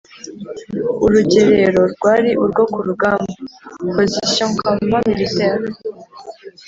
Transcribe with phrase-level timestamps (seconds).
[1.05, 3.31] Urugerero rwari urwo ku rugamba
[3.95, 5.65] (position/campement militaire),